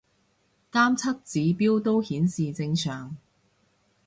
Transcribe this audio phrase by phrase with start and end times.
[0.71, 3.15] 監測指標都顯示正常